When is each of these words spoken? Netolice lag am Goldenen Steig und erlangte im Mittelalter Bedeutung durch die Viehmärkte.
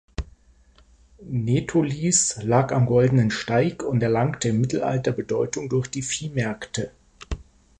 Netolice 1.29 2.41
lag 2.41 2.71
am 2.71 2.87
Goldenen 2.87 3.29
Steig 3.29 3.83
und 3.83 4.01
erlangte 4.01 4.49
im 4.49 4.59
Mittelalter 4.59 5.11
Bedeutung 5.11 5.69
durch 5.69 5.85
die 5.89 6.01
Viehmärkte. 6.01 6.89